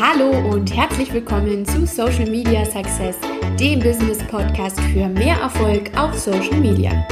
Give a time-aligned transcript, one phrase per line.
[0.00, 3.16] Hallo und herzlich willkommen zu Social Media Success,
[3.60, 7.06] dem Business Podcast für mehr Erfolg auf Social Media.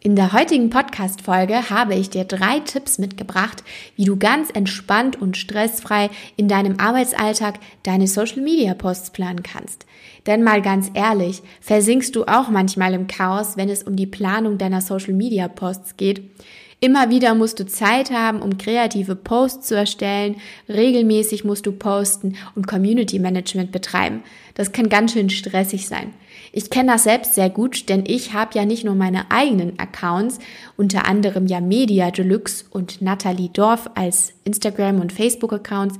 [0.00, 3.64] In der heutigen Podcast-Folge habe ich dir drei Tipps mitgebracht,
[3.96, 9.86] wie du ganz entspannt und stressfrei in deinem Arbeitsalltag deine Social-Media-Posts planen kannst.
[10.26, 14.56] Denn mal ganz ehrlich, versinkst du auch manchmal im Chaos, wenn es um die Planung
[14.56, 16.22] deiner Social-Media-Posts geht?
[16.80, 20.36] Immer wieder musst du Zeit haben, um kreative Posts zu erstellen.
[20.68, 24.22] Regelmäßig musst du posten und Community Management betreiben.
[24.54, 26.14] Das kann ganz schön stressig sein.
[26.52, 30.38] Ich kenne das selbst sehr gut, denn ich habe ja nicht nur meine eigenen Accounts,
[30.76, 35.98] unter anderem ja Media Deluxe und Natalie Dorf als Instagram und Facebook Accounts,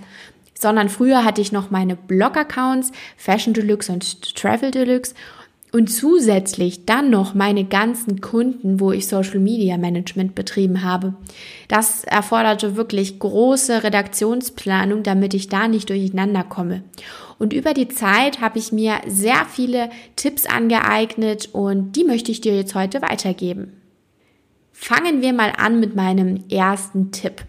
[0.55, 5.15] sondern früher hatte ich noch meine Blog-Accounts, Fashion Deluxe und Travel Deluxe
[5.73, 11.15] und zusätzlich dann noch meine ganzen Kunden, wo ich Social Media Management betrieben habe.
[11.69, 16.83] Das erforderte wirklich große Redaktionsplanung, damit ich da nicht durcheinander komme.
[17.39, 22.41] Und über die Zeit habe ich mir sehr viele Tipps angeeignet und die möchte ich
[22.41, 23.75] dir jetzt heute weitergeben.
[24.73, 27.45] Fangen wir mal an mit meinem ersten Tipp.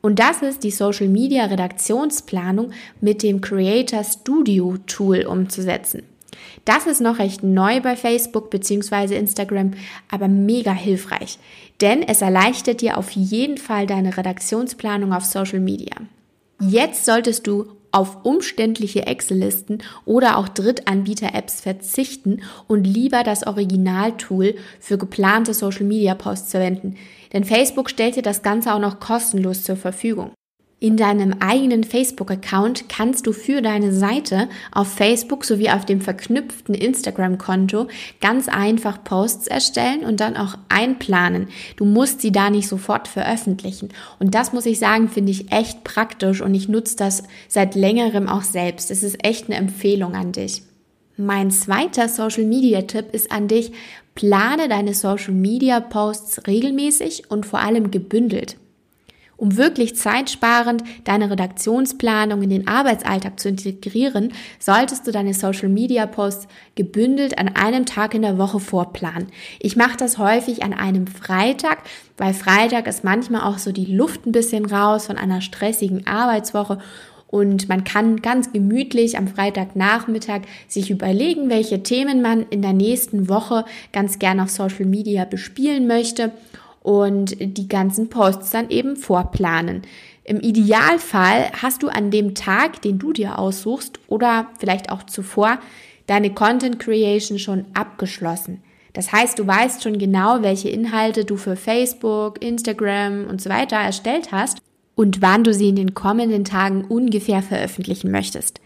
[0.00, 2.70] Und das ist die Social Media Redaktionsplanung
[3.00, 6.02] mit dem Creator Studio Tool umzusetzen.
[6.68, 9.16] Das ist noch recht neu bei Facebook bzw.
[9.16, 9.70] Instagram,
[10.10, 11.38] aber mega hilfreich,
[11.80, 15.96] denn es erleichtert dir auf jeden Fall deine Redaktionsplanung auf Social Media.
[16.60, 24.98] Jetzt solltest du auf umständliche Excel-Listen oder auch Drittanbieter-Apps verzichten und lieber das Originaltool für
[24.98, 26.96] geplante Social-Media-Posts verwenden.
[27.32, 30.32] Denn Facebook stellt dir das Ganze auch noch kostenlos zur Verfügung.
[30.80, 36.72] In deinem eigenen Facebook-Account kannst du für deine Seite auf Facebook sowie auf dem verknüpften
[36.72, 37.88] Instagram-Konto
[38.20, 41.48] ganz einfach Posts erstellen und dann auch einplanen.
[41.76, 43.88] Du musst sie da nicht sofort veröffentlichen.
[44.20, 48.28] Und das muss ich sagen, finde ich echt praktisch und ich nutze das seit längerem
[48.28, 48.92] auch selbst.
[48.92, 50.62] Es ist echt eine Empfehlung an dich.
[51.16, 53.72] Mein zweiter Social Media Tipp ist an dich,
[54.14, 58.56] plane deine Social Media Posts regelmäßig und vor allem gebündelt.
[59.38, 66.06] Um wirklich zeitsparend deine Redaktionsplanung in den Arbeitsalltag zu integrieren, solltest du deine Social Media
[66.06, 69.28] Posts gebündelt an einem Tag in der Woche vorplanen.
[69.60, 71.78] Ich mache das häufig an einem Freitag,
[72.16, 76.78] weil Freitag ist manchmal auch so die Luft ein bisschen raus von einer stressigen Arbeitswoche
[77.28, 83.28] und man kann ganz gemütlich am Freitagnachmittag sich überlegen, welche Themen man in der nächsten
[83.28, 86.32] Woche ganz gerne auf Social Media bespielen möchte
[86.88, 89.82] und die ganzen Posts dann eben vorplanen.
[90.24, 95.58] Im Idealfall hast du an dem Tag, den du dir aussuchst oder vielleicht auch zuvor,
[96.06, 98.62] deine Content Creation schon abgeschlossen.
[98.94, 103.76] Das heißt, du weißt schon genau, welche Inhalte du für Facebook, Instagram und so weiter
[103.76, 104.56] erstellt hast
[104.94, 108.62] und wann du sie in den kommenden Tagen ungefähr veröffentlichen möchtest.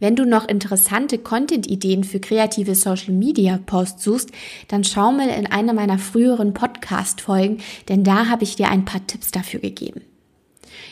[0.00, 4.30] Wenn du noch interessante Content-Ideen für kreative Social-Media-Posts suchst,
[4.68, 9.06] dann schau mal in einer meiner früheren Podcast-Folgen, denn da habe ich dir ein paar
[9.06, 10.02] Tipps dafür gegeben.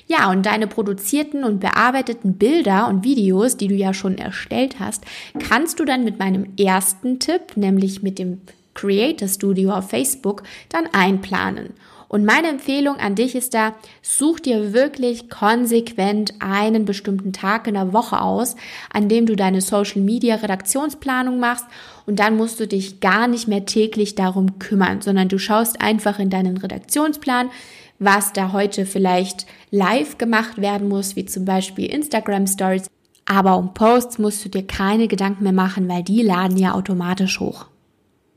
[0.09, 5.05] Ja, und deine produzierten und bearbeiteten Bilder und Videos, die du ja schon erstellt hast,
[5.39, 8.41] kannst du dann mit meinem ersten Tipp, nämlich mit dem
[8.75, 11.71] Creator Studio auf Facebook, dann einplanen.
[12.09, 17.75] Und meine Empfehlung an dich ist da, such dir wirklich konsequent einen bestimmten Tag in
[17.75, 18.55] der Woche aus,
[18.93, 21.67] an dem du deine Social Media Redaktionsplanung machst
[22.07, 26.19] und dann musst du dich gar nicht mehr täglich darum kümmern, sondern du schaust einfach
[26.19, 27.51] in deinen Redaktionsplan,
[27.99, 32.87] was da heute vielleicht live gemacht werden muss, wie zum Beispiel Instagram Stories.
[33.25, 37.41] Aber um Posts musst du dir keine Gedanken mehr machen, weil die laden ja automatisch
[37.41, 37.67] hoch.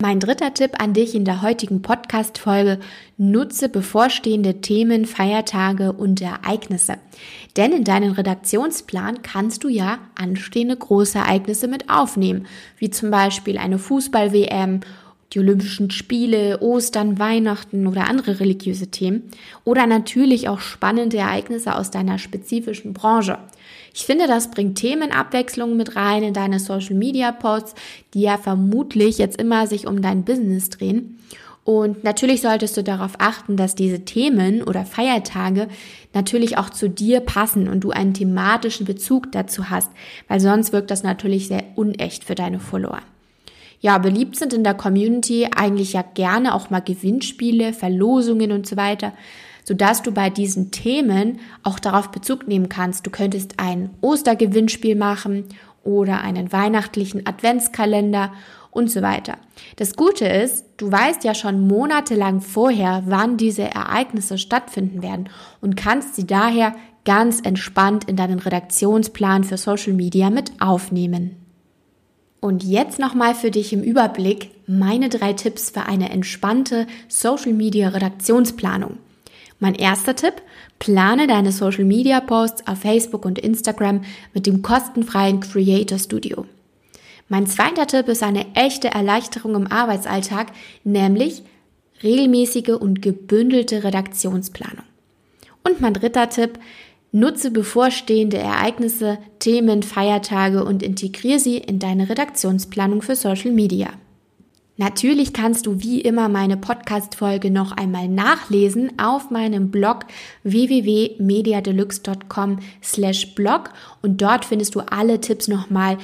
[0.02, 2.80] Mein dritter Tipp an dich in der heutigen Podcast-Folge,
[3.18, 7.00] nutze bevorstehende Themen, Feiertage und Ereignisse.
[7.58, 13.58] Denn in deinen Redaktionsplan kannst du ja anstehende große Ereignisse mit aufnehmen, wie zum Beispiel
[13.58, 14.80] eine Fußball-WM,
[15.34, 19.24] die Olympischen Spiele, Ostern, Weihnachten oder andere religiöse Themen
[19.64, 23.38] oder natürlich auch spannende Ereignisse aus deiner spezifischen Branche.
[23.94, 27.76] Ich finde, das bringt Themenabwechslung mit rein in deine Social Media Posts,
[28.14, 31.20] die ja vermutlich jetzt immer sich um dein Business drehen.
[31.64, 35.68] Und natürlich solltest du darauf achten, dass diese Themen oder Feiertage
[36.16, 39.92] natürlich auch zu dir passen und du einen thematischen Bezug dazu hast,
[40.28, 43.02] weil sonst wirkt das natürlich sehr unecht für deine Follower.
[43.82, 48.78] Ja, beliebt sind in der Community eigentlich ja gerne auch mal Gewinnspiele, Verlosungen und so
[48.78, 49.14] weiter
[49.70, 53.06] sodass du bei diesen Themen auch darauf Bezug nehmen kannst.
[53.06, 55.46] Du könntest ein Ostergewinnspiel machen
[55.84, 58.34] oder einen weihnachtlichen Adventskalender
[58.72, 59.38] und so weiter.
[59.76, 65.30] Das Gute ist, du weißt ja schon monatelang vorher, wann diese Ereignisse stattfinden werden
[65.62, 66.74] und kannst sie daher
[67.06, 71.39] ganz entspannt in deinen Redaktionsplan für Social Media mit aufnehmen.
[72.42, 77.90] Und jetzt nochmal für dich im Überblick meine drei Tipps für eine entspannte Social Media
[77.90, 78.98] Redaktionsplanung.
[79.60, 80.36] Mein erster Tipp,
[80.80, 84.02] plane deine Social Media Posts auf Facebook und Instagram
[84.34, 86.46] mit dem kostenfreien Creator Studio.
[87.28, 90.48] Mein zweiter Tipp ist eine echte Erleichterung im Arbeitsalltag,
[90.86, 91.44] nämlich
[92.02, 94.86] regelmäßige und gebündelte Redaktionsplanung.
[95.64, 96.58] Und mein dritter Tipp,
[97.12, 103.90] nutze bevorstehende Ereignisse, Themen, Feiertage und integriere sie in deine Redaktionsplanung für Social Media.
[104.80, 110.06] Natürlich kannst du wie immer meine Podcast-Folge noch einmal nachlesen auf meinem Blog
[110.44, 113.72] www.mediadeluxe.com slash blog
[114.02, 115.98] und dort findest du alle Tipps nochmal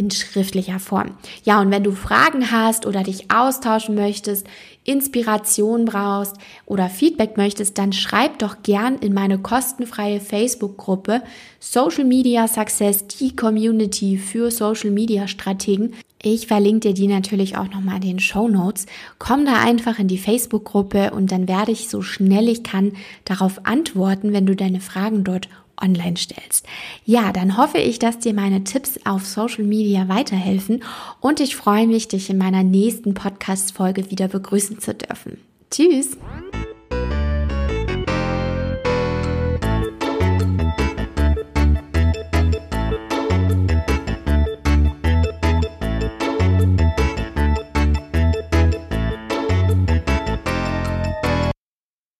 [0.00, 1.10] in schriftlicher Form.
[1.44, 4.46] Ja, und wenn du Fragen hast oder dich austauschen möchtest,
[4.84, 11.22] Inspiration brauchst oder Feedback möchtest, dann schreib doch gern in meine kostenfreie Facebook-Gruppe
[11.60, 15.92] Social Media Success, die Community für Social Media Strategen.
[16.22, 18.86] Ich verlinke dir die natürlich auch nochmal in den Show Notes.
[19.18, 22.92] Komm da einfach in die Facebook-Gruppe und dann werde ich so schnell ich kann
[23.26, 25.48] darauf antworten, wenn du deine Fragen dort
[25.80, 26.66] online stellst.
[27.04, 30.82] Ja, dann hoffe ich, dass dir meine Tipps auf Social Media weiterhelfen
[31.20, 35.38] und ich freue mich, dich in meiner nächsten Podcast-Folge wieder begrüßen zu dürfen.
[35.70, 36.16] Tschüss!